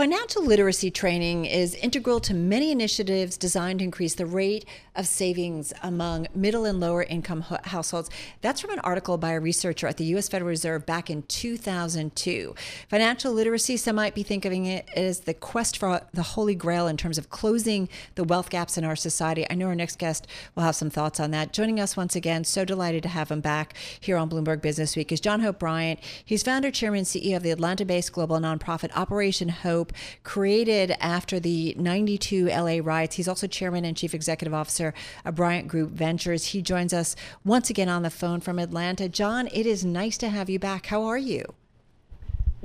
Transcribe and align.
Financial 0.00 0.42
literacy 0.42 0.90
training 0.90 1.44
is 1.44 1.74
integral 1.74 2.20
to 2.20 2.32
many 2.32 2.70
initiatives 2.72 3.36
designed 3.36 3.80
to 3.80 3.84
increase 3.84 4.14
the 4.14 4.24
rate 4.24 4.64
of 4.96 5.06
savings 5.06 5.74
among 5.82 6.26
middle 6.34 6.64
and 6.64 6.80
lower 6.80 7.02
income 7.02 7.42
households. 7.64 8.08
That's 8.40 8.62
from 8.62 8.70
an 8.70 8.78
article 8.78 9.18
by 9.18 9.32
a 9.32 9.40
researcher 9.40 9.86
at 9.86 9.98
the 9.98 10.04
U.S. 10.04 10.26
Federal 10.26 10.48
Reserve 10.48 10.86
back 10.86 11.10
in 11.10 11.22
2002. 11.24 12.54
Financial 12.88 13.30
literacy, 13.30 13.76
some 13.76 13.96
might 13.96 14.14
be 14.14 14.22
thinking 14.22 14.64
it 14.64 14.88
as 14.96 15.20
the 15.20 15.34
quest 15.34 15.76
for 15.76 16.00
the 16.14 16.22
holy 16.22 16.54
grail 16.54 16.86
in 16.86 16.96
terms 16.96 17.18
of 17.18 17.28
closing 17.28 17.86
the 18.14 18.24
wealth 18.24 18.48
gaps 18.48 18.78
in 18.78 18.86
our 18.86 18.96
society. 18.96 19.46
I 19.50 19.54
know 19.54 19.66
our 19.66 19.74
next 19.74 19.98
guest 19.98 20.26
will 20.54 20.62
have 20.62 20.76
some 20.76 20.88
thoughts 20.88 21.20
on 21.20 21.30
that. 21.32 21.52
Joining 21.52 21.78
us 21.78 21.94
once 21.94 22.16
again, 22.16 22.44
so 22.44 22.64
delighted 22.64 23.02
to 23.02 23.10
have 23.10 23.30
him 23.30 23.42
back 23.42 23.74
here 24.00 24.16
on 24.16 24.30
Bloomberg 24.30 24.62
Business 24.62 24.96
Week, 24.96 25.12
is 25.12 25.20
John 25.20 25.40
Hope 25.40 25.58
Bryant. 25.58 26.00
He's 26.24 26.42
founder, 26.42 26.70
chairman, 26.70 27.00
and 27.00 27.06
CEO 27.06 27.36
of 27.36 27.42
the 27.42 27.50
Atlanta 27.50 27.84
based 27.84 28.12
global 28.12 28.38
nonprofit 28.38 28.96
Operation 28.96 29.50
Hope 29.50 29.89
created 30.22 30.96
after 31.00 31.40
the 31.40 31.74
92 31.78 32.46
LA 32.46 32.78
riots. 32.82 33.16
He's 33.16 33.28
also 33.28 33.46
chairman 33.46 33.84
and 33.84 33.96
chief 33.96 34.14
executive 34.14 34.54
officer 34.54 34.94
of 35.24 35.34
Bryant 35.34 35.68
Group 35.68 35.90
Ventures. 35.90 36.46
He 36.46 36.62
joins 36.62 36.92
us 36.92 37.16
once 37.44 37.70
again 37.70 37.88
on 37.88 38.02
the 38.02 38.10
phone 38.10 38.40
from 38.40 38.58
Atlanta. 38.58 39.08
John, 39.08 39.48
it 39.52 39.66
is 39.66 39.84
nice 39.84 40.18
to 40.18 40.28
have 40.28 40.50
you 40.50 40.58
back. 40.58 40.86
How 40.86 41.02
are 41.04 41.18
you? 41.18 41.44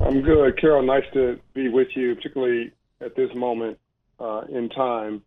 I'm 0.01 0.21
good. 0.21 0.59
Carol, 0.59 0.83
nice 0.83 1.05
to 1.13 1.39
be 1.53 1.69
with 1.69 1.87
you, 1.95 2.15
particularly 2.15 2.71
at 3.01 3.15
this 3.15 3.33
moment 3.35 3.77
uh, 4.19 4.41
in 4.49 4.69
time 4.69 5.21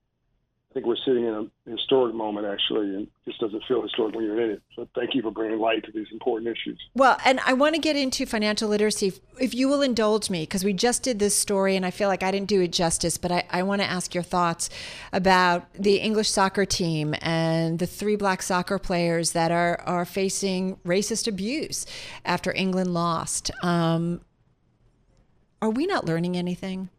I 0.70 0.74
think 0.74 0.86
we're 0.86 0.96
sitting 0.96 1.24
in 1.24 1.50
a 1.66 1.70
historic 1.70 2.14
moment, 2.14 2.46
actually, 2.46 2.94
and 2.94 3.08
just 3.24 3.40
doesn't 3.40 3.62
feel 3.66 3.80
historic 3.80 4.14
when 4.14 4.26
you're 4.26 4.38
in 4.38 4.50
it. 4.50 4.62
So 4.76 4.86
thank 4.94 5.14
you 5.14 5.22
for 5.22 5.30
bringing 5.30 5.58
light 5.58 5.82
to 5.84 5.92
these 5.92 6.08
important 6.12 6.54
issues. 6.54 6.78
Well, 6.94 7.16
and 7.24 7.40
I 7.46 7.54
want 7.54 7.74
to 7.74 7.80
get 7.80 7.96
into 7.96 8.26
financial 8.26 8.68
literacy, 8.68 9.14
if 9.40 9.54
you 9.54 9.66
will 9.66 9.80
indulge 9.80 10.28
me, 10.28 10.42
because 10.42 10.64
we 10.64 10.74
just 10.74 11.02
did 11.02 11.20
this 11.20 11.34
story 11.34 11.74
and 11.74 11.86
I 11.86 11.90
feel 11.90 12.08
like 12.08 12.22
I 12.22 12.30
didn't 12.30 12.48
do 12.48 12.60
it 12.60 12.72
justice, 12.72 13.16
but 13.16 13.32
I, 13.32 13.44
I 13.48 13.62
want 13.62 13.80
to 13.80 13.86
ask 13.88 14.12
your 14.12 14.22
thoughts 14.22 14.68
about 15.10 15.72
the 15.72 15.96
English 16.00 16.28
soccer 16.28 16.66
team 16.66 17.14
and 17.22 17.78
the 17.78 17.86
three 17.86 18.16
black 18.16 18.42
soccer 18.42 18.78
players 18.78 19.32
that 19.32 19.50
are, 19.50 19.80
are 19.86 20.04
facing 20.04 20.76
racist 20.84 21.26
abuse 21.26 21.86
after 22.26 22.52
England 22.52 22.92
lost. 22.92 23.50
Um, 23.62 24.20
are 25.62 25.70
we 25.70 25.86
not 25.86 26.04
learning 26.04 26.36
anything? 26.36 26.90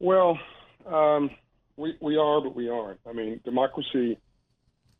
Well, 0.00 0.40
um, 0.86 1.30
we, 1.76 1.96
we 2.00 2.16
are, 2.16 2.40
but 2.40 2.54
we 2.54 2.68
aren't. 2.68 3.00
I 3.08 3.12
mean, 3.12 3.40
democracy 3.44 4.18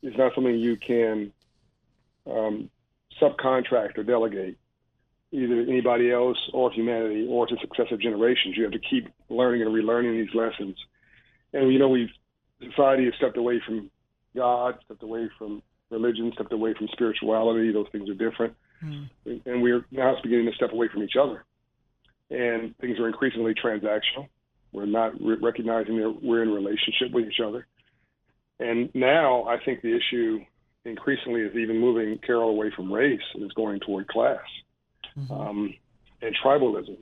is 0.01 0.13
not 0.17 0.33
something 0.35 0.55
you 0.55 0.77
can 0.77 1.31
um, 2.29 2.69
subcontract 3.21 3.97
or 3.97 4.03
delegate 4.03 4.57
either 5.33 5.61
anybody 5.61 6.11
else 6.11 6.37
or 6.53 6.71
humanity 6.71 7.25
or 7.27 7.47
to 7.47 7.57
successive 7.59 7.99
generations. 7.99 8.55
You 8.55 8.63
have 8.63 8.71
to 8.73 8.79
keep 8.79 9.09
learning 9.29 9.63
and 9.63 9.71
relearning 9.71 10.23
these 10.23 10.33
lessons. 10.35 10.77
And 11.53 11.73
you 11.73 11.79
know, 11.79 11.89
we've 11.89 12.11
society 12.61 13.05
has 13.05 13.13
stepped 13.15 13.37
away 13.37 13.61
from 13.65 13.89
God, 14.35 14.75
stepped 14.85 15.03
away 15.03 15.29
from 15.37 15.61
religion, 15.89 16.31
stepped 16.35 16.53
away 16.53 16.73
from 16.75 16.87
spirituality. 16.89 17.71
Those 17.71 17.87
things 17.91 18.09
are 18.09 18.13
different, 18.13 18.53
mm. 18.83 19.09
and 19.25 19.61
we're 19.61 19.85
now 19.91 20.15
beginning 20.21 20.45
to 20.45 20.55
step 20.55 20.71
away 20.71 20.87
from 20.87 21.03
each 21.03 21.15
other. 21.19 21.43
And 22.29 22.77
things 22.77 22.99
are 22.99 23.07
increasingly 23.07 23.53
transactional. 23.53 24.27
We're 24.73 24.85
not 24.85 25.13
re- 25.21 25.37
recognizing 25.41 25.97
that 25.97 26.19
we're 26.21 26.43
in 26.43 26.49
relationship 26.49 27.11
with 27.11 27.25
each 27.25 27.39
other. 27.39 27.67
And 28.59 28.89
now 28.93 29.43
I 29.43 29.57
think 29.63 29.81
the 29.81 29.95
issue 29.95 30.39
increasingly 30.85 31.41
is 31.41 31.55
even 31.55 31.79
moving 31.79 32.19
Carol 32.25 32.49
away 32.49 32.71
from 32.75 32.91
race 32.91 33.21
and 33.33 33.43
is 33.43 33.51
going 33.53 33.79
toward 33.79 34.07
class 34.07 34.41
mm-hmm. 35.17 35.33
um, 35.33 35.73
and 36.21 36.35
tribalism. 36.43 36.97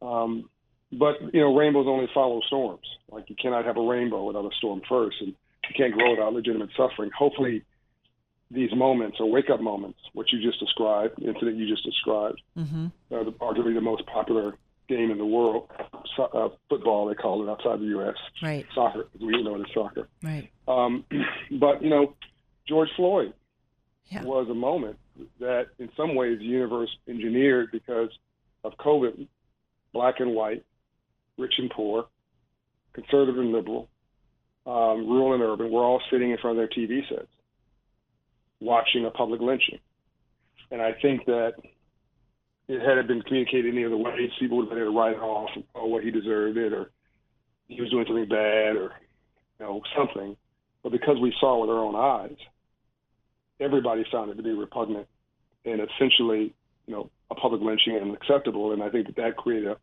Um, 0.00 0.48
but 0.92 1.16
you 1.34 1.40
know, 1.40 1.54
rainbows 1.56 1.86
only 1.86 2.08
follow 2.14 2.40
storms. 2.46 2.86
Like 3.10 3.28
you 3.28 3.36
cannot 3.40 3.64
have 3.64 3.76
a 3.76 3.82
rainbow 3.82 4.24
without 4.24 4.44
a 4.44 4.54
storm 4.56 4.80
first, 4.88 5.16
and 5.20 5.28
you 5.28 5.74
can't 5.76 5.92
grow 5.92 6.12
without 6.12 6.32
legitimate 6.32 6.70
suffering. 6.76 7.10
Hopefully, 7.16 7.64
these 8.50 8.74
moments 8.74 9.18
or 9.20 9.30
wake 9.30 9.50
up 9.50 9.60
moments, 9.60 9.98
what 10.14 10.32
you 10.32 10.40
just 10.40 10.58
described, 10.60 11.22
incident 11.22 11.56
you 11.56 11.68
just 11.68 11.84
described, 11.84 12.40
mm-hmm. 12.56 12.86
are 13.12 13.24
the, 13.24 13.32
arguably 13.32 13.74
the 13.74 13.80
most 13.80 14.06
popular 14.06 14.56
game 14.88 15.10
in 15.10 15.18
the 15.18 15.26
world, 15.26 15.68
uh, 16.18 16.48
football 16.68 17.06
they 17.06 17.14
call 17.14 17.42
it 17.42 17.50
outside 17.50 17.80
the 17.80 17.86
U.S. 17.86 18.16
Right. 18.42 18.66
Soccer, 18.74 19.08
we 19.20 19.42
know 19.42 19.56
it 19.56 19.60
as 19.60 19.74
soccer. 19.74 20.08
Right. 20.22 20.50
Um, 20.66 21.04
but 21.52 21.82
you 21.82 21.90
know, 21.90 22.14
George 22.66 22.88
Floyd 22.96 23.32
yeah. 24.06 24.22
was 24.22 24.48
a 24.50 24.54
moment 24.54 24.98
that, 25.40 25.68
in 25.78 25.90
some 25.96 26.14
ways, 26.14 26.38
the 26.38 26.44
universe 26.44 26.90
engineered 27.08 27.70
because 27.72 28.10
of 28.64 28.72
COVID. 28.78 29.26
Black 29.94 30.16
and 30.20 30.34
white, 30.34 30.64
rich 31.38 31.54
and 31.56 31.70
poor, 31.70 32.08
conservative 32.92 33.38
and 33.38 33.52
liberal, 33.52 33.88
um, 34.66 35.08
rural 35.08 35.32
and 35.32 35.42
urban, 35.42 35.70
we're 35.70 35.82
all 35.82 36.02
sitting 36.10 36.30
in 36.30 36.36
front 36.36 36.58
of 36.58 36.68
their 36.68 36.68
TV 36.68 37.08
sets, 37.08 37.28
watching 38.60 39.06
a 39.06 39.10
public 39.10 39.40
lynching. 39.40 39.78
And 40.70 40.82
I 40.82 40.92
think 40.92 41.24
that 41.24 41.54
it 42.68 42.80
had 42.80 42.98
it 42.98 43.08
been 43.08 43.22
communicated 43.22 43.72
any 43.72 43.84
other 43.84 43.96
way, 43.96 44.30
people 44.38 44.58
would 44.58 44.64
have 44.64 44.70
been 44.70 44.82
able 44.82 44.92
to 44.92 44.98
write 44.98 45.16
it 45.16 45.20
off 45.20 45.50
or 45.74 45.90
what 45.90 46.04
he 46.04 46.10
deserved 46.10 46.56
it 46.56 46.72
or 46.72 46.90
he 47.66 47.80
was 47.80 47.90
doing 47.90 48.04
something 48.06 48.28
bad 48.28 48.76
or 48.76 48.92
you 49.58 49.66
know 49.66 49.82
something. 49.96 50.36
But 50.82 50.92
because 50.92 51.16
we 51.20 51.34
saw 51.40 51.60
with 51.60 51.70
our 51.70 51.82
own 51.82 51.96
eyes, 51.96 52.36
everybody 53.60 54.04
found 54.12 54.30
it 54.30 54.34
to 54.36 54.42
be 54.42 54.52
repugnant 54.52 55.06
and 55.64 55.80
essentially, 55.80 56.54
you 56.86 56.94
know, 56.94 57.10
a 57.30 57.34
public 57.34 57.60
lynching 57.60 57.96
and 57.96 58.10
unacceptable. 58.10 58.72
And 58.72 58.82
I 58.82 58.90
think 58.90 59.06
that 59.06 59.16
that 59.16 59.36
created 59.36 59.70
a, 59.70 59.76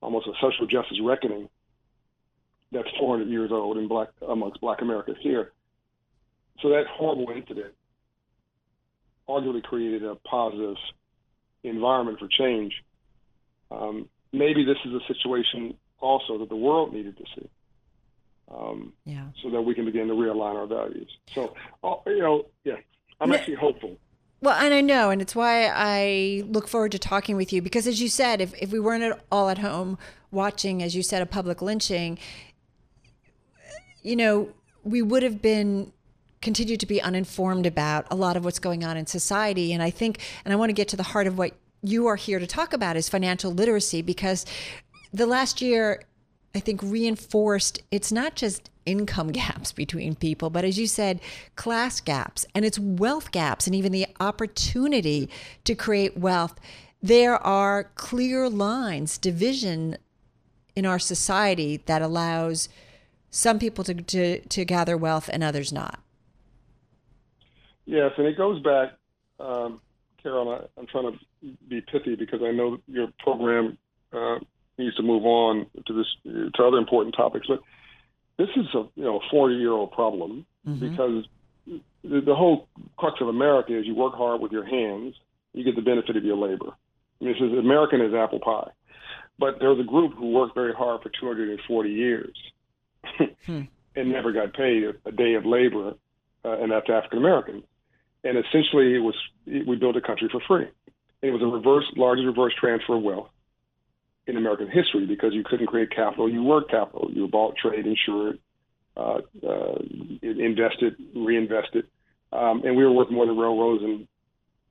almost 0.00 0.26
a 0.26 0.32
social 0.40 0.66
justice 0.66 0.98
reckoning 1.02 1.48
that's 2.72 2.88
400 2.98 3.28
years 3.28 3.50
old 3.52 3.76
in 3.78 3.86
black 3.86 4.08
amongst 4.28 4.60
Black 4.60 4.82
Americans 4.82 5.18
here. 5.20 5.52
So 6.60 6.70
that 6.70 6.84
horrible 6.90 7.32
incident 7.34 7.74
arguably 9.28 9.62
created 9.62 10.04
a 10.04 10.16
positive 10.16 10.76
environment 11.68 12.18
for 12.18 12.28
change. 12.28 12.72
Um, 13.70 14.08
maybe 14.32 14.64
this 14.64 14.78
is 14.84 14.92
a 14.92 15.00
situation 15.12 15.76
also 16.00 16.38
that 16.38 16.48
the 16.48 16.56
world 16.56 16.92
needed 16.92 17.16
to 17.16 17.24
see. 17.34 17.48
Um, 18.48 18.92
yeah. 19.04 19.26
So 19.42 19.50
that 19.50 19.62
we 19.62 19.74
can 19.74 19.84
begin 19.84 20.06
to 20.08 20.14
realign 20.14 20.54
our 20.54 20.66
values. 20.66 21.10
So, 21.34 21.54
uh, 21.82 21.96
you 22.06 22.20
know, 22.20 22.46
yeah, 22.64 22.76
I'm 23.20 23.32
actually 23.32 23.56
hopeful. 23.56 23.96
Well, 24.40 24.54
and 24.54 24.72
I 24.72 24.82
know, 24.82 25.10
and 25.10 25.22
it's 25.22 25.34
why 25.34 25.66
I 25.74 26.44
look 26.46 26.68
forward 26.68 26.92
to 26.92 26.98
talking 26.98 27.36
with 27.36 27.52
you 27.52 27.62
because, 27.62 27.86
as 27.86 28.00
you 28.00 28.08
said, 28.08 28.40
if, 28.40 28.54
if 28.60 28.70
we 28.70 28.78
weren't 28.78 29.02
at, 29.02 29.24
all 29.32 29.48
at 29.48 29.58
home 29.58 29.98
watching, 30.30 30.82
as 30.82 30.94
you 30.94 31.02
said, 31.02 31.22
a 31.22 31.26
public 31.26 31.62
lynching, 31.62 32.18
you 34.02 34.14
know, 34.14 34.50
we 34.84 35.02
would 35.02 35.22
have 35.22 35.42
been 35.42 35.92
continue 36.46 36.76
to 36.76 36.86
be 36.86 37.02
uninformed 37.02 37.66
about 37.66 38.06
a 38.08 38.14
lot 38.14 38.36
of 38.36 38.44
what's 38.44 38.60
going 38.60 38.84
on 38.84 38.96
in 38.96 39.04
society. 39.04 39.72
And 39.72 39.82
I 39.82 39.90
think, 39.90 40.20
and 40.44 40.52
I 40.54 40.56
want 40.56 40.68
to 40.68 40.74
get 40.74 40.86
to 40.90 40.96
the 40.96 41.02
heart 41.02 41.26
of 41.26 41.36
what 41.36 41.54
you 41.82 42.06
are 42.06 42.14
here 42.14 42.38
to 42.38 42.46
talk 42.46 42.72
about 42.72 42.96
is 42.96 43.08
financial 43.08 43.50
literacy 43.50 44.00
because 44.00 44.46
the 45.12 45.26
last 45.26 45.60
year, 45.60 46.04
I 46.54 46.60
think, 46.60 46.80
reinforced 46.84 47.82
it's 47.90 48.12
not 48.12 48.36
just 48.36 48.70
income 48.84 49.32
gaps 49.32 49.72
between 49.72 50.14
people, 50.14 50.48
but 50.48 50.64
as 50.64 50.78
you 50.78 50.86
said, 50.86 51.18
class 51.56 52.00
gaps 52.00 52.46
and 52.54 52.64
it's 52.64 52.78
wealth 52.78 53.32
gaps 53.32 53.66
and 53.66 53.74
even 53.74 53.90
the 53.90 54.06
opportunity 54.20 55.28
to 55.64 55.74
create 55.74 56.16
wealth. 56.16 56.54
There 57.02 57.44
are 57.44 57.90
clear 57.96 58.48
lines, 58.48 59.18
division 59.18 59.96
in 60.76 60.86
our 60.86 61.00
society 61.00 61.78
that 61.86 62.02
allows 62.02 62.68
some 63.32 63.58
people 63.58 63.82
to, 63.82 63.94
to, 63.94 64.38
to 64.42 64.64
gather 64.64 64.96
wealth 64.96 65.28
and 65.32 65.42
others 65.42 65.72
not. 65.72 65.98
Yes, 67.86 68.10
and 68.18 68.26
it 68.26 68.36
goes 68.36 68.60
back, 68.62 68.94
um, 69.38 69.80
Carol. 70.22 70.50
I, 70.50 70.80
am 70.80 70.86
trying 70.88 71.12
to 71.12 71.48
be 71.68 71.80
pithy 71.80 72.16
because 72.16 72.40
I 72.42 72.50
know 72.50 72.78
your 72.88 73.08
program 73.20 73.78
uh, 74.12 74.38
needs 74.76 74.96
to 74.96 75.02
move 75.02 75.24
on 75.24 75.66
to 75.86 75.92
this 75.92 76.06
to 76.24 76.64
other 76.64 76.78
important 76.78 77.14
topics. 77.16 77.46
But 77.46 77.60
this 78.38 78.48
is 78.56 78.66
a 78.74 78.88
you 78.96 79.04
know 79.04 79.18
a 79.18 79.30
40 79.30 79.54
year 79.54 79.70
old 79.70 79.92
problem 79.92 80.44
mm-hmm. 80.66 80.90
because 80.90 81.26
the, 82.02 82.20
the 82.20 82.34
whole 82.34 82.68
crux 82.96 83.20
of 83.20 83.28
America 83.28 83.78
is 83.78 83.86
you 83.86 83.94
work 83.94 84.14
hard 84.14 84.40
with 84.40 84.50
your 84.50 84.66
hands, 84.66 85.14
you 85.52 85.62
get 85.64 85.76
the 85.76 85.82
benefit 85.82 86.16
of 86.16 86.24
your 86.24 86.36
labor. 86.36 86.72
I 87.20 87.24
mean, 87.24 87.34
this 87.34 87.42
is 87.42 87.56
American 87.56 88.00
as 88.00 88.12
apple 88.14 88.40
pie. 88.40 88.70
But 89.38 89.60
there 89.60 89.70
was 89.70 89.78
a 89.78 89.88
group 89.88 90.14
who 90.14 90.32
worked 90.32 90.54
very 90.54 90.72
hard 90.72 91.02
for 91.02 91.10
240 91.20 91.90
years 91.90 92.36
hmm. 93.18 93.60
and 93.96 94.10
never 94.10 94.32
got 94.32 94.54
paid 94.54 94.82
a, 94.82 95.08
a 95.08 95.12
day 95.12 95.34
of 95.34 95.46
labor, 95.46 95.94
uh, 96.44 96.58
and 96.58 96.72
that's 96.72 96.90
African 96.90 97.18
Americans 97.18 97.62
and 98.26 98.38
essentially 98.38 98.94
it 98.94 99.00
was 99.00 99.14
we 99.46 99.76
built 99.76 99.96
a 99.96 100.00
country 100.00 100.28
for 100.30 100.40
free. 100.46 100.66
it 101.22 101.30
was 101.30 101.42
a 101.42 101.46
reverse, 101.46 101.84
largest 101.96 102.26
reverse 102.26 102.52
transfer 102.58 102.96
of 102.96 103.02
wealth 103.02 103.30
in 104.26 104.36
American 104.36 104.68
history 104.68 105.06
because 105.06 105.32
you 105.32 105.44
couldn't 105.44 105.66
create 105.66 105.90
capital. 105.90 106.28
You 106.28 106.42
were 106.42 106.64
capital. 106.64 107.08
You 107.12 107.28
bought, 107.28 107.56
trade, 107.56 107.86
insured, 107.86 108.38
uh, 108.96 109.20
uh, 109.46 109.78
invested, 110.22 110.96
reinvested, 111.14 111.86
um, 112.32 112.62
and 112.64 112.76
we 112.76 112.84
were 112.84 112.92
worth 112.92 113.10
more 113.10 113.26
than 113.26 113.36
railroads 113.36 113.84
and, 113.84 114.08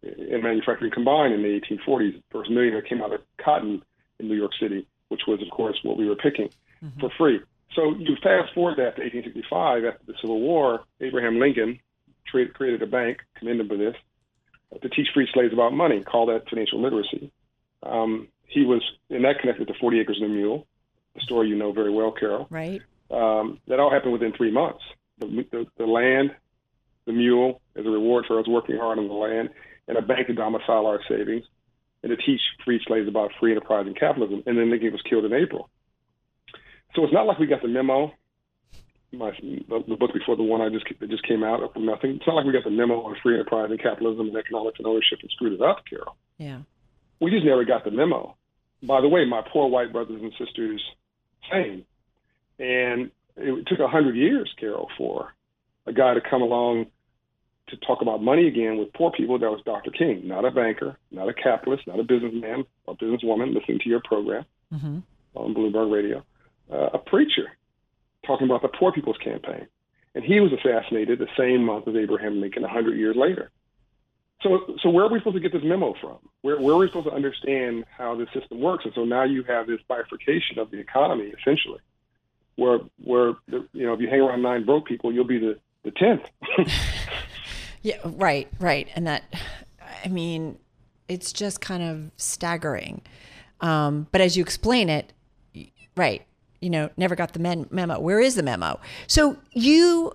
and 0.04 0.44
manufacturing 0.44 0.92
combined 0.92 1.34
in 1.34 1.42
the 1.42 1.60
1840s. 1.62 2.14
The 2.14 2.24
first 2.32 2.50
millionaire 2.50 2.82
came 2.82 3.02
out 3.02 3.14
of 3.14 3.22
cotton 3.44 3.82
in 4.20 4.28
New 4.28 4.36
York 4.36 4.52
City, 4.60 4.88
which 5.08 5.22
was, 5.28 5.42
of 5.42 5.50
course, 5.52 5.78
what 5.84 5.98
we 5.98 6.08
were 6.08 6.16
picking 6.16 6.50
mm-hmm. 6.84 7.00
for 7.00 7.10
free. 7.18 7.40
So 7.76 7.96
you 7.98 8.16
fast 8.22 8.54
forward 8.54 8.78
that 8.78 8.96
to 8.98 9.04
1865, 9.04 9.86
after 9.86 10.06
the 10.06 10.14
Civil 10.22 10.42
War, 10.42 10.84
Abraham 11.02 11.40
Lincoln 11.40 11.80
created 12.26 12.82
a 12.82 12.88
bank, 12.88 13.20
commend 13.38 13.62
him 13.62 13.68
for 13.68 13.78
this, 13.78 13.96
to 14.82 14.90
teach 14.90 15.08
free 15.14 15.28
slaves 15.34 15.54
about 15.54 15.74
money, 15.74 16.04
call 16.04 16.26
that 16.28 16.50
financial 16.50 16.82
literacy. 16.82 17.32
Um, 17.84 18.28
he 18.48 18.66
was, 18.66 18.82
and 19.10 19.24
that 19.26 19.40
connected 19.40 19.68
to 19.68 19.74
40 19.80 20.00
Acres 20.00 20.18
and 20.22 20.32
a 20.32 20.34
Mule, 20.34 20.68
the 21.14 21.22
story 21.22 21.48
you 21.48 21.56
know 21.56 21.72
very 21.72 21.92
well, 21.92 22.12
Carol. 22.12 22.48
Right. 22.50 22.82
Um, 23.12 23.60
that 23.68 23.80
all 23.80 23.92
happened 23.92 24.14
within 24.14 24.34
three 24.34 24.52
months. 24.52 24.82
The, 25.20 25.46
the, 25.52 25.66
the, 25.78 25.86
land, 25.86 26.32
the 27.06 27.14
mule, 27.14 27.62
as 27.76 27.86
a 27.86 27.90
reward 27.90 28.26
for 28.28 28.40
us 28.40 28.48
working 28.48 28.78
hard 28.78 29.00
on 29.00 29.08
the 29.08 29.14
land, 29.14 29.50
and 29.88 29.98
a 29.98 30.02
bank 30.02 30.28
to 30.28 30.34
domicile 30.34 30.88
our 30.88 31.00
savings, 31.08 31.46
and 32.04 32.10
to 32.10 32.18
teach 32.18 32.42
free 32.66 32.82
slaves 32.86 33.08
about 33.08 33.32
free 33.40 33.52
enterprise 33.52 33.86
and 33.88 33.98
capitalism. 33.98 34.44
And 34.46 34.58
then 34.58 34.70
Lincoln 34.70 34.92
was 34.92 35.02
killed 35.10 35.26
in 35.26 35.34
April. 35.34 35.70
So 36.96 37.04
it's 37.04 37.14
not 37.14 37.28
like 37.28 37.40
we 37.40 37.48
got 37.48 37.62
the 37.62 37.68
memo. 37.68 38.12
My 39.18 39.32
the, 39.42 39.84
the 39.88 39.96
book 39.96 40.14
before 40.14 40.36
the 40.36 40.44
one 40.44 40.62
I 40.62 40.70
just 40.70 40.86
that 41.00 41.10
just 41.10 41.28
came 41.28 41.44
out 41.44 41.62
from 41.74 41.86
nothing. 41.86 42.12
It's 42.12 42.28
not 42.28 42.36
like 42.36 42.46
we 42.46 42.54
got 42.54 42.64
the 42.64 42.70
memo 42.70 43.02
on 43.02 43.16
free 43.22 43.36
enterprise 43.36 43.70
and 43.70 43.82
capitalism 43.82 44.28
and 44.28 44.38
economics 44.38 44.80
and 44.80 44.88
ownership 44.88 45.20
and 45.22 45.32
screwed 45.32 45.54
it 45.54 45.62
up, 45.62 45.84
Carol. 45.90 46.16
Yeah. 46.38 46.60
We 47.20 47.32
just 47.32 47.46
never 47.46 47.66
got 47.66 47.84
the 47.84 47.92
memo. 47.92 48.36
By 48.84 49.02
the 49.02 49.08
way, 49.08 49.26
my 49.26 49.42
poor 49.52 49.70
white 49.70 49.92
brothers 49.92 50.22
and 50.22 50.34
sisters, 50.38 50.84
same. 51.52 51.86
And 52.60 53.12
it 53.38 53.68
took 53.68 53.80
a 53.80 53.88
hundred 53.88 54.16
years, 54.16 54.54
Carol, 54.60 54.90
for 54.98 55.34
a 55.86 55.94
guy 55.94 56.14
to 56.14 56.22
come 56.22 56.42
along 56.42 56.88
to 57.70 57.78
talk 57.78 58.02
about 58.02 58.22
money 58.22 58.48
again 58.48 58.78
with 58.78 58.94
poor 58.94 59.12
people. 59.12 59.40
That 59.40 59.50
was 59.50 59.62
Dr. 59.66 59.92
King, 59.92 60.28
not 60.28 60.46
a 60.46 60.52
banker, 60.52 60.98
not 61.12 61.30
a 61.30 61.34
capitalist, 61.34 61.88
not 61.88 62.00
a 62.00 62.04
businessman 62.04 62.66
or 62.86 62.96
businesswoman 62.96 63.54
listening 63.56 63.80
to 63.80 63.90
your 63.90 64.02
program 64.04 64.46
mm-hmm. 64.74 65.00
on 65.36 65.54
Bloomberg 65.56 65.92
Radio 65.92 66.24
uh, 66.72 66.90
a 66.94 66.98
preacher 66.98 67.55
talking 68.36 68.50
about 68.50 68.62
the 68.62 68.78
Poor 68.78 68.92
People's 68.92 69.18
Campaign. 69.18 69.68
And 70.14 70.24
he 70.24 70.40
was 70.40 70.52
assassinated 70.54 71.20
the 71.20 71.28
same 71.38 71.64
month 71.64 71.88
as 71.88 71.96
Abraham 71.96 72.42
Lincoln, 72.42 72.64
100 72.64 72.98
years 72.98 73.16
later. 73.16 73.52
So, 74.42 74.76
so 74.82 74.90
where 74.90 75.06
are 75.06 75.10
we 75.10 75.20
supposed 75.20 75.36
to 75.36 75.40
get 75.40 75.54
this 75.54 75.64
memo 75.64 75.96
from? 76.00 76.18
Where, 76.42 76.60
where 76.60 76.76
are 76.76 76.78
we 76.78 76.88
supposed 76.88 77.08
to 77.08 77.14
understand 77.14 77.86
how 77.98 78.16
this 78.16 78.28
system 78.34 78.60
works? 78.60 78.86
And 78.86 78.94
so 78.94 79.06
now 79.06 79.24
you 79.24 79.44
have 79.44 79.68
this 79.68 79.80
bifurcation 79.88 80.60
of 80.60 80.72
the 80.72 80.78
economy, 80.80 81.34
essentially, 81.40 81.80
where, 82.56 82.80
where 83.04 83.34
the, 83.48 83.68
you 83.74 83.86
know, 83.86 83.94
if 83.94 84.00
you 84.00 84.10
hang 84.10 84.22
around 84.22 84.42
nine 84.42 84.66
broke 84.66 84.86
people, 84.86 85.14
you'll 85.14 85.26
be 85.26 85.40
the, 85.40 85.58
the 85.84 85.92
tenth. 85.92 86.24
yeah, 87.82 87.98
right, 88.04 88.48
right. 88.60 88.88
And 88.96 89.08
that, 89.08 89.24
I 90.04 90.08
mean, 90.10 90.60
it's 91.08 91.34
just 91.34 91.62
kind 91.62 91.84
of 91.84 92.12
staggering. 92.18 93.02
Um, 93.62 94.08
but 94.12 94.22
as 94.22 94.38
you 94.38 94.44
explain 94.44 94.90
it, 94.90 95.14
right, 95.96 96.26
you 96.62 96.70
know, 96.70 96.90
never 96.98 97.16
got 97.16 97.34
the 97.34 97.40
men- 97.40 97.68
memo. 97.70 98.00
Where 98.00 98.20
is 98.20 98.36
the 98.36 98.44
memo? 98.44 98.80
So 99.08 99.38
you 99.52 100.14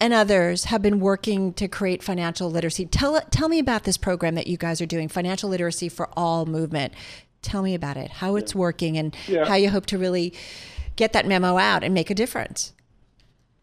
and 0.00 0.12
others 0.12 0.64
have 0.64 0.82
been 0.82 1.00
working 1.00 1.52
to 1.54 1.68
create 1.68 2.02
financial 2.02 2.50
literacy. 2.50 2.86
Tell 2.86 3.20
tell 3.30 3.48
me 3.48 3.58
about 3.58 3.84
this 3.84 3.96
program 3.96 4.34
that 4.36 4.46
you 4.46 4.56
guys 4.56 4.80
are 4.80 4.86
doing, 4.86 5.08
Financial 5.08 5.48
Literacy 5.48 5.88
for 5.88 6.08
All 6.16 6.46
movement. 6.46 6.92
Tell 7.42 7.62
me 7.62 7.74
about 7.74 7.96
it, 7.96 8.10
how 8.10 8.36
it's 8.36 8.54
working, 8.54 8.96
and 8.98 9.16
yeah. 9.26 9.44
how 9.44 9.54
you 9.54 9.70
hope 9.70 9.86
to 9.86 9.98
really 9.98 10.34
get 10.96 11.12
that 11.12 11.26
memo 11.26 11.56
out 11.56 11.84
and 11.84 11.94
make 11.94 12.10
a 12.10 12.14
difference. 12.14 12.72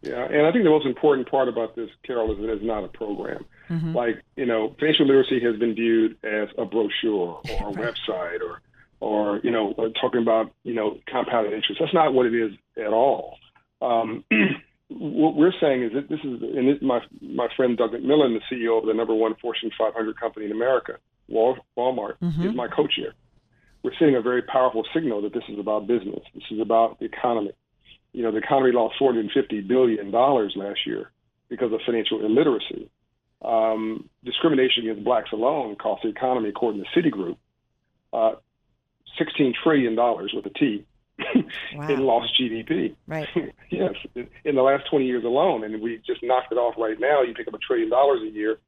Yeah, 0.02 0.24
and 0.24 0.46
I 0.46 0.52
think 0.52 0.64
the 0.64 0.70
most 0.70 0.86
important 0.86 1.28
part 1.28 1.48
about 1.48 1.74
this, 1.74 1.90
Carol, 2.04 2.32
is 2.32 2.38
that 2.38 2.50
it's 2.50 2.64
not 2.64 2.84
a 2.84 2.88
program. 2.88 3.44
Mm-hmm. 3.68 3.94
Like, 3.94 4.22
you 4.36 4.46
know, 4.46 4.74
financial 4.78 5.06
literacy 5.06 5.40
has 5.40 5.56
been 5.56 5.74
viewed 5.74 6.16
as 6.24 6.48
a 6.56 6.64
brochure 6.64 7.40
or 7.42 7.42
a 7.44 7.64
right. 7.64 7.76
website 7.76 8.40
or 8.40 8.62
or 9.06 9.40
you 9.44 9.50
know 9.50 9.72
talking 10.00 10.20
about 10.20 10.52
you 10.64 10.74
know 10.74 10.98
compounded 11.08 11.52
interest. 11.52 11.80
That's 11.80 11.94
not 11.94 12.12
what 12.12 12.26
it 12.26 12.34
is 12.34 12.52
at 12.76 12.92
all. 12.92 13.38
Um, 13.80 14.24
what 14.88 15.36
we're 15.36 15.54
saying 15.60 15.84
is 15.84 15.92
that 15.94 16.08
this 16.08 16.18
is, 16.20 16.42
and 16.42 16.68
this, 16.68 16.82
my 16.82 17.00
my 17.22 17.46
friend 17.56 17.76
Doug 17.76 17.92
McMillon, 17.92 18.36
the 18.36 18.42
CEO 18.50 18.78
of 18.78 18.86
the 18.86 18.94
number 18.94 19.14
one 19.14 19.34
Fortune 19.40 19.70
500 19.78 20.18
company 20.18 20.46
in 20.46 20.52
America, 20.52 20.94
Walmart, 21.30 22.18
mm-hmm. 22.20 22.48
is 22.48 22.54
my 22.54 22.66
co-chair. 22.68 23.14
We're 23.82 23.92
seeing 23.98 24.16
a 24.16 24.20
very 24.20 24.42
powerful 24.42 24.84
signal 24.92 25.22
that 25.22 25.32
this 25.32 25.44
is 25.48 25.60
about 25.60 25.86
business. 25.86 26.20
This 26.34 26.44
is 26.50 26.60
about 26.60 26.98
the 26.98 27.04
economy. 27.04 27.52
You 28.12 28.24
know, 28.24 28.32
the 28.32 28.38
economy 28.38 28.72
lost 28.72 28.96
450 28.98 29.60
billion 29.60 30.10
dollars 30.10 30.54
last 30.56 30.80
year 30.84 31.12
because 31.48 31.72
of 31.72 31.80
financial 31.86 32.24
illiteracy. 32.24 32.90
Um, 33.42 34.08
discrimination 34.24 34.84
against 34.84 35.04
blacks 35.04 35.30
alone 35.32 35.76
cost 35.76 36.02
the 36.02 36.08
economy, 36.08 36.48
according 36.48 36.82
to 36.82 37.00
Citigroup, 37.00 37.36
uh, 38.12 38.36
$16 39.20 39.54
trillion 39.62 39.96
with 40.34 40.46
a 40.46 40.50
T 40.50 40.84
wow. 41.74 41.88
in 41.88 42.00
lost 42.00 42.32
GDP. 42.40 42.94
Right. 43.06 43.28
yes, 43.70 43.94
in 44.44 44.54
the 44.54 44.62
last 44.62 44.88
20 44.90 45.06
years 45.06 45.24
alone. 45.24 45.64
And 45.64 45.80
we 45.80 46.00
just 46.06 46.22
knocked 46.22 46.52
it 46.52 46.56
off 46.56 46.74
right 46.78 46.98
now. 46.98 47.22
You 47.22 47.34
pick 47.34 47.48
up 47.48 47.54
a 47.54 47.58
trillion 47.58 47.90
dollars 47.90 48.20
a 48.22 48.30
year 48.30 48.58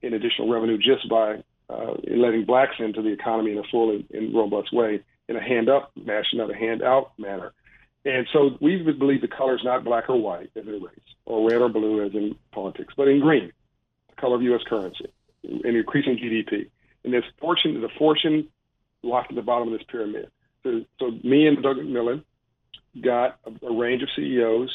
in 0.00 0.14
additional 0.14 0.50
revenue 0.50 0.78
just 0.78 1.08
by 1.08 1.42
uh, 1.70 1.94
letting 2.08 2.44
blacks 2.44 2.76
into 2.78 3.02
the 3.02 3.12
economy 3.12 3.52
in 3.52 3.58
a 3.58 3.62
full 3.70 3.90
and, 3.90 4.04
and 4.12 4.34
robust 4.34 4.72
way 4.72 5.02
in 5.28 5.36
a 5.36 5.42
hand 5.42 5.68
up 5.68 5.92
fashion, 6.06 6.38
not 6.38 6.50
a 6.50 6.56
hand 6.56 6.82
out 6.82 7.12
manner. 7.18 7.52
And 8.04 8.26
so 8.32 8.56
we 8.60 8.82
believe 8.82 9.20
the 9.20 9.28
color 9.28 9.54
is 9.54 9.64
not 9.64 9.84
black 9.84 10.08
or 10.08 10.20
white 10.20 10.50
as 10.56 10.66
in 10.66 10.82
race, 10.82 10.98
or 11.24 11.48
red 11.48 11.60
or 11.60 11.68
blue 11.68 12.04
as 12.04 12.12
in 12.14 12.34
politics, 12.50 12.94
but 12.96 13.06
in 13.06 13.20
green, 13.20 13.52
the 14.08 14.20
color 14.20 14.36
of 14.36 14.42
U.S. 14.42 14.62
currency, 14.66 15.06
and 15.44 15.76
increasing 15.76 16.16
GDP. 16.16 16.68
And 17.04 17.14
this 17.14 17.24
fortune, 17.38 17.80
the 17.80 17.88
fortune 17.96 18.48
locked 19.02 19.30
at 19.30 19.36
the 19.36 19.42
bottom 19.42 19.72
of 19.72 19.78
this 19.78 19.86
pyramid. 19.90 20.30
So, 20.62 20.82
so 20.98 21.10
me 21.24 21.46
and 21.46 21.62
Doug 21.62 21.76
McMillon 21.76 22.22
got 23.02 23.38
a, 23.44 23.66
a 23.66 23.76
range 23.76 24.02
of 24.02 24.08
CEOs. 24.16 24.70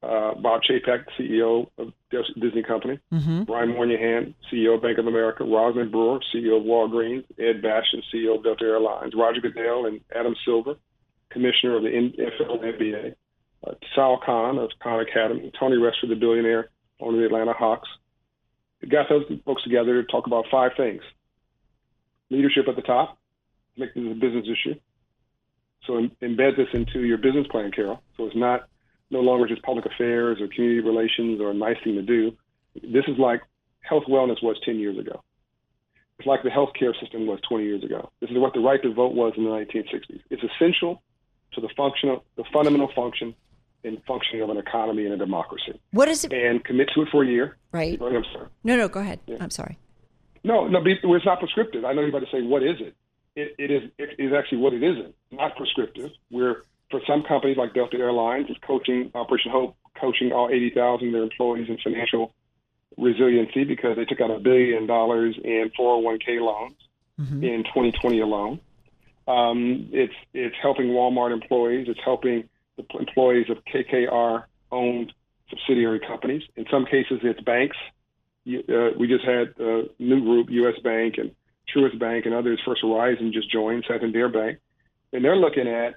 Uh, 0.00 0.32
Bob 0.34 0.60
Chapek, 0.62 1.06
CEO 1.18 1.68
of 1.76 1.92
Disney 2.40 2.62
Company, 2.62 3.00
mm-hmm. 3.12 3.42
Brian 3.42 3.70
Moynihan, 3.70 4.32
CEO 4.50 4.76
of 4.76 4.82
Bank 4.82 4.96
of 4.98 5.08
America, 5.08 5.42
Rosalind 5.42 5.90
Brewer, 5.90 6.20
CEO 6.32 6.58
of 6.58 6.62
Walgreens, 6.62 7.24
Ed 7.36 7.62
Bastian, 7.62 8.04
CEO 8.14 8.36
of 8.36 8.44
Delta 8.44 8.64
Airlines, 8.64 9.14
Roger 9.16 9.40
Goodell 9.40 9.86
and 9.86 10.00
Adam 10.14 10.36
Silver, 10.44 10.76
Commissioner 11.30 11.78
of 11.78 11.82
the 11.82 11.88
NFL 11.88 12.62
and 12.62 12.74
NBA, 12.74 13.14
uh, 13.66 13.72
Sal 13.96 14.20
Khan 14.24 14.58
of 14.58 14.70
Khan 14.80 15.00
Academy, 15.00 15.50
Tony 15.58 15.76
Ressler, 15.76 16.08
the 16.08 16.14
billionaire 16.14 16.70
owner 17.00 17.24
of 17.24 17.30
the 17.30 17.34
Atlanta 17.34 17.52
Hawks. 17.52 17.88
We 18.80 18.88
got 18.88 19.08
those 19.08 19.24
folks 19.44 19.64
together 19.64 20.00
to 20.00 20.06
talk 20.06 20.28
about 20.28 20.44
five 20.48 20.72
things. 20.76 21.02
Leadership 22.30 22.68
at 22.68 22.76
the 22.76 22.82
top, 22.82 23.18
make 23.78 23.94
this 23.94 24.04
a 24.04 24.14
business 24.14 24.46
issue. 24.46 24.74
So 25.86 26.08
embed 26.22 26.56
this 26.56 26.68
into 26.72 27.00
your 27.00 27.18
business 27.18 27.46
plan, 27.50 27.70
Carol. 27.70 28.02
So 28.16 28.26
it's 28.26 28.36
not 28.36 28.68
no 29.10 29.20
longer 29.20 29.46
just 29.46 29.62
public 29.62 29.86
affairs 29.86 30.38
or 30.40 30.48
community 30.48 30.80
relations 30.80 31.40
or 31.40 31.50
a 31.50 31.54
nice 31.54 31.76
thing 31.82 31.94
to 31.94 32.02
do. 32.02 32.36
This 32.74 33.04
is 33.08 33.18
like 33.18 33.40
health 33.80 34.04
wellness 34.08 34.42
was 34.42 34.56
10 34.64 34.76
years 34.76 34.98
ago. 34.98 35.22
It's 36.18 36.26
like 36.26 36.42
the 36.42 36.50
healthcare 36.50 36.92
system 37.00 37.26
was 37.26 37.40
20 37.48 37.64
years 37.64 37.84
ago. 37.84 38.10
This 38.20 38.30
is 38.30 38.36
what 38.38 38.52
the 38.52 38.60
right 38.60 38.82
to 38.82 38.92
vote 38.92 39.14
was 39.14 39.32
in 39.36 39.44
the 39.44 39.50
1960s. 39.50 40.20
It's 40.30 40.42
essential 40.42 41.02
to 41.52 41.60
the 41.60 41.68
functional, 41.76 42.24
the 42.36 42.44
fundamental 42.52 42.90
function 42.94 43.34
and 43.84 44.02
functioning 44.06 44.42
of 44.42 44.50
an 44.50 44.56
economy 44.58 45.04
and 45.04 45.14
a 45.14 45.16
democracy. 45.16 45.80
What 45.92 46.08
is 46.08 46.24
it? 46.24 46.32
And 46.32 46.62
commit 46.64 46.90
to 46.94 47.02
it 47.02 47.08
for 47.10 47.22
a 47.22 47.26
year. 47.26 47.56
Right. 47.72 47.98
I'm 48.02 48.24
sorry. 48.32 48.48
No, 48.64 48.76
no, 48.76 48.88
go 48.88 49.00
ahead. 49.00 49.20
Yeah. 49.26 49.36
I'm 49.40 49.50
sorry. 49.50 49.78
No, 50.44 50.66
no, 50.66 50.80
it's 50.84 51.24
not 51.24 51.38
prescriptive. 51.38 51.84
I 51.84 51.92
know 51.92 52.00
you're 52.00 52.10
about 52.10 52.20
to 52.20 52.30
say, 52.32 52.42
what 52.42 52.62
is 52.62 52.76
it? 52.80 52.94
It, 53.38 53.54
it 53.58 53.70
is 53.70 53.90
it 53.98 54.10
is 54.18 54.32
actually 54.32 54.58
what 54.58 54.72
it 54.74 54.82
isn't. 54.82 55.14
Not 55.30 55.56
prescriptive. 55.56 56.10
Where 56.30 56.62
for 56.90 57.00
some 57.06 57.22
companies 57.22 57.56
like 57.56 57.74
Delta 57.74 57.96
Airlines, 57.96 58.46
it's 58.48 58.58
coaching 58.60 59.10
Operation 59.14 59.52
Hope, 59.52 59.76
coaching 60.00 60.32
all 60.32 60.48
80,000 60.50 61.08
of 61.08 61.12
their 61.12 61.22
employees 61.22 61.68
in 61.68 61.78
financial 61.78 62.34
resiliency 62.96 63.64
because 63.64 63.96
they 63.96 64.04
took 64.04 64.20
out 64.20 64.30
a 64.30 64.40
billion 64.40 64.86
dollars 64.86 65.38
in 65.42 65.70
401k 65.78 66.40
loans 66.40 66.74
mm-hmm. 67.20 67.44
in 67.44 67.64
2020 67.64 68.20
alone. 68.20 68.60
Um, 69.28 69.88
it's 69.92 70.14
it's 70.34 70.56
helping 70.60 70.86
Walmart 70.86 71.32
employees. 71.32 71.86
It's 71.88 72.00
helping 72.04 72.48
the 72.76 72.84
employees 72.98 73.46
of 73.50 73.58
KKR 73.64 74.44
owned 74.72 75.12
subsidiary 75.50 76.00
companies. 76.00 76.42
In 76.56 76.66
some 76.70 76.86
cases, 76.86 77.20
it's 77.22 77.40
banks. 77.42 77.76
Uh, 78.48 78.96
we 78.98 79.06
just 79.06 79.24
had 79.24 79.54
a 79.60 79.84
new 79.98 80.22
group, 80.22 80.48
U.S. 80.50 80.80
Bank 80.82 81.16
and 81.18 81.32
Truist 81.74 81.98
Bank 81.98 82.26
and 82.26 82.34
others, 82.34 82.60
First 82.64 82.82
Horizon 82.82 83.32
just 83.32 83.50
joined, 83.50 83.84
Santander 83.86 84.28
Bank, 84.28 84.58
and 85.12 85.24
they're 85.24 85.36
looking 85.36 85.68
at 85.68 85.94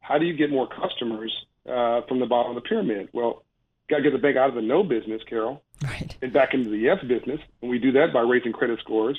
how 0.00 0.18
do 0.18 0.24
you 0.24 0.36
get 0.36 0.50
more 0.50 0.68
customers 0.68 1.34
uh, 1.68 2.02
from 2.08 2.20
the 2.20 2.26
bottom 2.26 2.56
of 2.56 2.62
the 2.62 2.68
pyramid? 2.68 3.08
Well, 3.12 3.44
got 3.90 3.98
to 3.98 4.02
get 4.02 4.12
the 4.12 4.18
bank 4.18 4.36
out 4.36 4.48
of 4.48 4.54
the 4.54 4.62
no 4.62 4.82
business, 4.82 5.22
Carol, 5.28 5.62
right. 5.82 6.16
and 6.22 6.32
back 6.32 6.54
into 6.54 6.70
the 6.70 6.78
yes 6.78 6.98
business. 7.02 7.40
And 7.60 7.70
we 7.70 7.78
do 7.78 7.92
that 7.92 8.12
by 8.12 8.20
raising 8.20 8.52
credit 8.52 8.78
scores, 8.80 9.18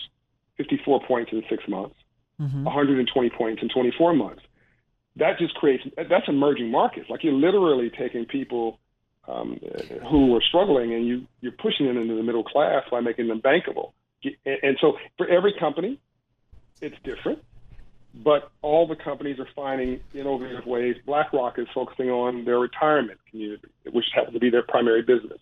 54 0.58 1.02
points 1.08 1.32
in 1.32 1.44
six 1.50 1.64
months, 1.68 1.96
mm-hmm. 2.40 2.64
120 2.64 3.30
points 3.32 3.62
in 3.62 3.70
24 3.70 4.14
months. 4.14 4.42
That 5.16 5.38
just 5.38 5.54
creates 5.56 5.84
that's 5.98 6.28
emerging 6.28 6.72
markets. 6.72 7.10
Like 7.10 7.24
you're 7.24 7.34
literally 7.34 7.90
taking 7.90 8.26
people 8.26 8.80
um, 9.28 9.60
who 10.10 10.36
are 10.36 10.42
struggling 10.42 10.94
and 10.94 11.06
you 11.06 11.28
you're 11.42 11.52
pushing 11.52 11.88
them 11.88 11.98
into 11.98 12.16
the 12.16 12.24
middle 12.24 12.44
class 12.44 12.84
by 12.90 13.02
making 13.02 13.28
them 13.28 13.42
bankable. 13.42 13.92
And 14.46 14.78
so 14.82 14.98
for 15.18 15.28
every 15.28 15.54
company, 15.60 16.00
it's 16.82 16.98
different. 17.04 17.40
but 18.14 18.52
all 18.62 18.88
the 18.88 18.96
companies 18.96 19.40
are 19.40 19.48
finding 19.56 20.00
innovative 20.14 20.66
ways. 20.66 20.96
BlackRock 21.06 21.60
is 21.60 21.68
focusing 21.74 22.10
on 22.10 22.46
their 22.46 22.60
retirement 22.60 23.20
community, 23.30 23.68
which 23.92 24.06
happens 24.14 24.34
to 24.34 24.40
be 24.40 24.50
their 24.50 24.64
primary 24.64 25.02
business. 25.02 25.40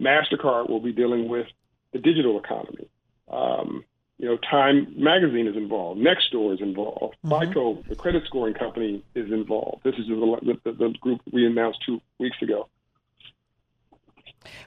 MasterCard 0.00 0.68
will 0.68 0.80
be 0.80 0.92
dealing 0.92 1.28
with 1.28 1.46
the 1.92 1.98
digital 1.98 2.38
economy. 2.38 2.88
Um, 3.28 3.84
you 4.18 4.26
know, 4.26 4.36
Time 4.38 4.94
Magazine 4.96 5.46
is 5.46 5.56
involved. 5.56 6.00
Nextdoor 6.00 6.54
is 6.54 6.60
involved. 6.60 7.16
Mm-hmm. 7.24 7.48
FICO, 7.48 7.82
the 7.88 7.96
credit 7.96 8.22
scoring 8.26 8.54
company, 8.54 9.02
is 9.14 9.30
involved. 9.30 9.82
This 9.84 9.94
is 9.96 10.06
the, 10.06 10.58
the, 10.64 10.72
the 10.72 10.88
group 11.00 11.20
we 11.32 11.46
announced 11.46 11.80
two 11.84 12.00
weeks 12.18 12.40
ago. 12.40 12.68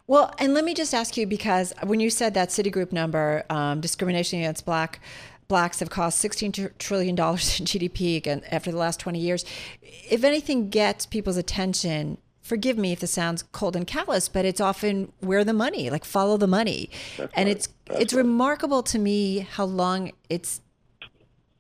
Well, 0.07 0.33
and 0.39 0.53
let 0.53 0.63
me 0.63 0.74
just 0.74 0.93
ask 0.93 1.17
you 1.17 1.27
because 1.27 1.74
when 1.83 2.00
you 2.00 2.09
said 2.09 2.33
that 2.33 2.50
Citigroup 2.50 2.91
number, 2.91 3.43
um, 3.50 3.81
discrimination 3.81 4.39
against 4.39 4.65
black 4.65 5.00
blacks 5.48 5.79
have 5.79 5.89
cost 5.89 6.24
$16 6.24 6.77
trillion 6.77 7.15
in 7.15 7.15
GDP 7.15 8.15
again 8.15 8.43
after 8.51 8.71
the 8.71 8.77
last 8.77 9.00
20 9.00 9.19
years. 9.19 9.43
If 9.81 10.24
anything 10.24 10.69
gets 10.69 11.05
people's 11.05 11.38
attention, 11.38 12.19
forgive 12.41 12.77
me 12.77 12.91
if 12.93 13.00
this 13.00 13.12
sounds 13.12 13.43
cold 13.51 13.75
and 13.75 13.86
callous, 13.86 14.29
but 14.29 14.45
it's 14.45 14.62
often 14.62 15.12
where 15.19 15.43
the 15.43 15.53
money, 15.53 15.89
like 15.89 16.05
follow 16.05 16.38
the 16.38 16.48
money. 16.48 16.89
That's 17.17 17.33
and 17.36 17.48
right. 17.48 17.55
it's 17.55 17.69
That's 17.86 18.01
it's 18.01 18.13
right. 18.13 18.19
remarkable 18.19 18.83
to 18.83 19.00
me 19.00 19.39
how 19.39 19.65
long 19.65 20.12
it's 20.29 20.62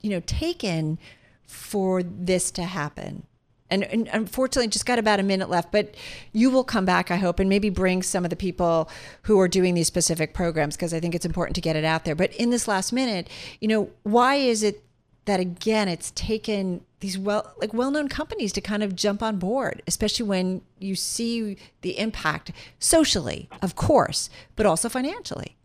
you 0.01 0.09
know 0.09 0.21
taken 0.21 0.97
for 1.45 2.03
this 2.03 2.51
to 2.51 2.63
happen 2.63 3.23
and, 3.69 3.83
and, 3.83 4.09
unfortunately 4.11 4.67
just 4.67 4.85
got 4.85 4.99
about 4.99 5.19
a 5.19 5.23
minute 5.23 5.49
left 5.49 5.71
but 5.71 5.95
you 6.33 6.49
will 6.49 6.63
come 6.63 6.85
back 6.85 7.11
i 7.11 7.15
hope 7.15 7.39
and 7.39 7.49
maybe 7.49 7.69
bring 7.69 8.01
some 8.01 8.23
of 8.23 8.29
the 8.29 8.35
people 8.35 8.89
who 9.23 9.39
are 9.39 9.47
doing 9.47 9.73
these 9.73 9.87
specific 9.87 10.33
programs 10.33 10.75
because 10.75 10.93
i 10.93 10.99
think 10.99 11.15
it's 11.15 11.25
important 11.25 11.55
to 11.55 11.61
get 11.61 11.75
it 11.75 11.85
out 11.85 12.05
there. 12.05 12.15
But 12.15 12.33
in 12.35 12.49
this 12.49 12.67
last 12.67 12.91
minute 12.91 13.29
you 13.59 13.67
know 13.67 13.89
why 14.03 14.35
is 14.35 14.63
it 14.63 14.83
that 15.25 15.39
again 15.39 15.87
it's 15.87 16.11
taken 16.11 16.81
these 17.01 17.17
well 17.17 17.53
like 17.59 17.73
well-known 17.73 18.09
companies 18.09 18.51
to 18.53 18.61
kind 18.61 18.83
of 18.83 18.95
jump 18.95 19.21
on 19.21 19.37
board 19.37 19.81
especially 19.87 20.25
when 20.25 20.61
you 20.79 20.95
see 20.95 21.57
the 21.81 21.97
impact 21.97 22.51
socially 22.79 23.49
of 23.61 23.75
course 23.75 24.29
but 24.55 24.65
also 24.65 24.89
financially? 24.89 25.55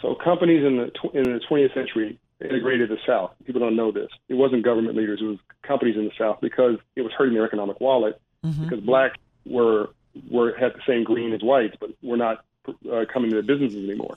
So 0.00 0.16
companies 0.16 0.64
in 0.64 0.76
the 0.76 0.90
in 1.14 1.22
the 1.22 1.40
20th 1.48 1.72
century 1.74 2.18
integrated 2.46 2.88
the 2.90 2.98
South. 3.06 3.32
People 3.44 3.60
don't 3.60 3.76
know 3.76 3.92
this. 3.92 4.08
It 4.28 4.34
wasn't 4.34 4.64
government 4.64 4.96
leaders; 4.96 5.20
it 5.20 5.24
was 5.24 5.38
companies 5.62 5.96
in 5.96 6.04
the 6.04 6.12
South 6.18 6.40
because 6.40 6.76
it 6.96 7.02
was 7.02 7.12
hurting 7.12 7.34
their 7.34 7.44
economic 7.44 7.80
wallet. 7.80 8.20
Mm-hmm. 8.44 8.64
Because 8.64 8.80
blacks 8.80 9.18
were 9.44 9.90
were 10.30 10.54
had 10.56 10.74
the 10.74 10.82
same 10.86 11.04
green 11.04 11.32
as 11.32 11.42
whites, 11.42 11.76
but 11.80 11.90
were 12.02 12.16
not 12.16 12.44
uh, 12.68 13.04
coming 13.12 13.30
to 13.30 13.36
the 13.36 13.42
businesses 13.42 13.88
anymore. 13.88 14.16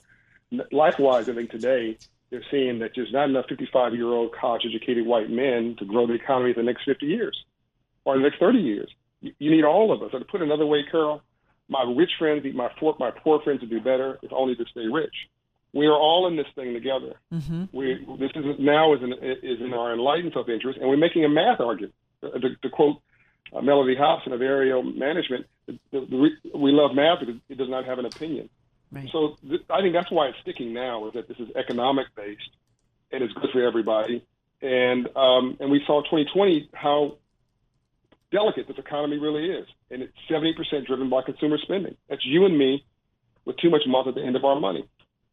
Likewise, 0.70 1.28
I 1.28 1.34
think 1.34 1.50
today 1.50 1.98
they're 2.30 2.44
seeing 2.50 2.80
that 2.80 2.92
there's 2.94 3.12
not 3.12 3.28
enough 3.28 3.46
55 3.48 3.94
year 3.94 4.06
old 4.06 4.34
college 4.34 4.62
educated 4.68 5.06
white 5.06 5.30
men 5.30 5.76
to 5.78 5.84
grow 5.84 6.06
the 6.06 6.14
economy 6.14 6.52
for 6.52 6.60
the 6.60 6.66
next 6.66 6.84
50 6.84 7.06
years 7.06 7.44
or 8.04 8.16
the 8.16 8.22
next 8.22 8.38
30 8.38 8.58
years. 8.58 8.90
You, 9.20 9.32
you 9.38 9.50
need 9.50 9.64
all 9.64 9.92
of 9.92 10.02
us. 10.02 10.10
Or 10.12 10.18
to 10.18 10.24
put 10.24 10.42
another 10.42 10.66
way, 10.66 10.84
Carol, 10.88 11.22
my 11.68 11.82
rich 11.96 12.12
friends 12.18 12.44
need 12.44 12.54
my 12.54 12.70
poor, 12.78 12.94
my 12.98 13.10
poor 13.10 13.40
friends 13.42 13.60
to 13.60 13.66
do 13.66 13.80
better 13.80 14.18
if 14.22 14.32
only 14.32 14.54
to 14.56 14.64
stay 14.70 14.86
rich 14.86 15.14
we 15.76 15.86
are 15.86 15.94
all 15.94 16.26
in 16.26 16.36
this 16.36 16.46
thing 16.54 16.72
together. 16.72 17.20
Mm-hmm. 17.32 17.64
We 17.72 18.04
this 18.18 18.30
is 18.34 18.56
now 18.58 18.94
is 18.94 19.02
in 19.02 19.12
is 19.12 19.60
in 19.60 19.74
our 19.74 19.92
enlightened 19.92 20.32
self 20.32 20.48
interest, 20.48 20.78
and 20.78 20.88
we're 20.88 20.96
making 20.96 21.24
a 21.24 21.28
math 21.28 21.60
argument. 21.60 21.94
Uh, 22.22 22.38
to, 22.38 22.56
to 22.62 22.70
quote 22.70 22.96
uh, 23.52 23.60
Mellody 23.60 23.96
Hobson 23.96 24.32
of 24.32 24.40
Ariel 24.40 24.82
Management, 24.82 25.44
the, 25.66 25.78
the, 25.92 26.30
we 26.54 26.72
love 26.72 26.94
math 26.94 27.20
because 27.20 27.36
it 27.50 27.58
does 27.58 27.68
not 27.68 27.84
have 27.84 27.98
an 27.98 28.06
opinion. 28.06 28.48
Right. 28.90 29.08
So 29.12 29.36
th- 29.46 29.62
I 29.68 29.82
think 29.82 29.92
that's 29.92 30.10
why 30.10 30.28
it's 30.28 30.38
sticking 30.40 30.72
now 30.72 31.08
is 31.08 31.12
that 31.12 31.28
this 31.28 31.38
is 31.38 31.48
economic 31.54 32.06
based 32.16 32.50
and 33.12 33.22
it's 33.22 33.34
good 33.34 33.50
for 33.52 33.62
everybody. 33.62 34.24
And 34.62 35.08
um, 35.14 35.58
and 35.60 35.70
we 35.70 35.82
saw 35.86 36.00
2020 36.00 36.70
how 36.72 37.18
delicate 38.32 38.66
this 38.66 38.78
economy 38.78 39.18
really 39.18 39.50
is, 39.50 39.66
and 39.90 40.02
it's 40.02 40.12
70% 40.30 40.86
driven 40.86 41.10
by 41.10 41.20
consumer 41.22 41.58
spending. 41.58 41.96
That's 42.08 42.24
you 42.24 42.46
and 42.46 42.56
me 42.56 42.84
with 43.44 43.58
too 43.58 43.70
much 43.70 43.82
month 43.86 44.08
at 44.08 44.14
the 44.14 44.22
end 44.22 44.36
of 44.36 44.44
our 44.44 44.58
money. 44.58 44.88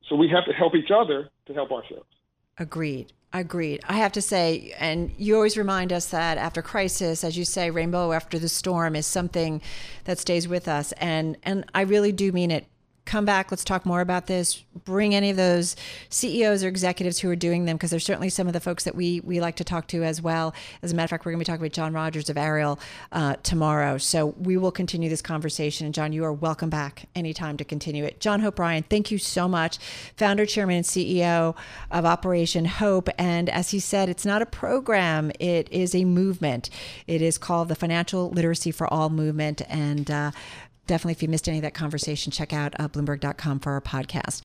So 0.10 0.16
we 0.16 0.30
have 0.30 0.46
to 0.46 0.54
help 0.54 0.76
each 0.76 0.92
other 0.92 1.30
to 1.48 1.54
help 1.54 1.72
ourselves. 1.72 2.08
Agreed. 2.58 3.14
Agreed. 3.36 3.82
I 3.90 3.94
have 3.94 4.12
to 4.12 4.22
say, 4.22 4.76
and 4.78 5.12
you 5.18 5.36
always 5.36 5.58
remind 5.58 5.92
us 5.92 6.06
that 6.08 6.38
after 6.38 6.62
crisis, 6.62 7.24
as 7.24 7.36
you 7.36 7.46
say, 7.46 7.72
rainbow 7.72 8.12
after 8.12 8.38
the 8.38 8.48
storm 8.48 8.96
is 8.96 9.08
something 9.08 9.60
that 10.04 10.20
stays 10.20 10.48
with 10.48 10.68
us. 10.68 10.92
And 10.94 11.38
and 11.42 11.66
I 11.74 11.82
really 11.82 12.12
do 12.12 12.32
mean 12.32 12.52
it 12.52 12.68
come 13.06 13.26
back. 13.26 13.52
Let's 13.52 13.64
talk 13.64 13.86
more 13.86 14.02
about 14.02 14.28
this. 14.28 14.64
Bring 14.86 15.14
any 15.14 15.30
of 15.30 15.38
those 15.38 15.76
CEOs 16.10 16.64
or 16.64 16.68
executives 16.68 17.20
who 17.20 17.30
are 17.30 17.36
doing 17.36 17.66
them, 17.66 17.78
because 17.78 17.92
there's 17.92 18.06
certainly 18.06 18.30
some 18.30 18.48
of 18.48 18.54
the 18.54 18.60
folks 18.60 18.84
that 18.86 18.96
we 18.96 19.20
we 19.22 19.40
like 19.40 19.56
to 19.58 19.64
talk 19.64 19.88
to 19.88 20.04
as 20.04 20.22
well. 20.22 20.54
As 20.82 20.92
a 20.92 20.96
matter 20.96 21.06
of 21.06 21.10
fact, 21.12 21.26
we're 21.26 21.34
going 21.34 21.40
to 21.40 21.46
be 21.46 21.52
talking 21.52 21.62
with 21.62 21.74
John 21.74 21.94
Rogers 21.94 22.30
of 22.30 22.38
Ariel 22.38 22.80
uh, 23.12 23.36
tomorrow. 23.44 23.98
So 23.98 24.28
we 24.40 24.58
will 24.58 24.72
continue 24.72 25.10
this 25.10 25.22
conversation. 25.22 25.86
And 25.86 25.94
John, 25.94 26.14
you 26.14 26.24
are 26.24 26.34
welcome 26.34 26.70
back 26.70 27.08
anytime 27.16 27.58
to 27.58 27.64
continue 27.64 28.04
it. 28.04 28.20
John 28.20 28.40
Hope 28.40 28.56
Bryant, 28.56 28.90
thank 28.90 29.12
you 29.12 29.18
so 29.18 29.48
much. 29.48 29.78
Founder, 30.18 30.46
chairman, 30.46 30.78
and 30.78 30.86
CEO 30.86 31.56
of 31.92 32.06
Operation 32.06 32.66
Hope. 32.66 33.10
And 33.18 33.50
as 33.50 33.72
he 33.72 33.80
said, 33.80 34.10
it's 34.10 34.26
not 34.26 34.42
a 34.42 34.46
program; 34.46 35.32
it 35.40 35.68
is 35.72 35.94
a 35.94 36.06
movement. 36.06 36.70
It 37.08 37.22
is 37.22 37.38
called 37.38 37.68
the 37.68 37.76
Financial 37.76 38.30
Literacy 38.30 38.72
for 38.72 38.92
All 38.92 39.10
movement, 39.10 39.62
and 39.70 40.10
uh, 40.10 40.32
definitely, 40.88 41.14
if 41.14 41.22
you 41.22 41.30
missed 41.30 41.48
any 41.48 41.58
of 41.60 41.64
that 41.64 41.74
conversation, 41.74 42.32
check 42.32 42.54
out 42.54 42.74
uh, 42.80 42.88
Bloomberg.com 42.88 43.60
for 43.60 43.74
our 43.74 43.82
podcast. 43.82 44.42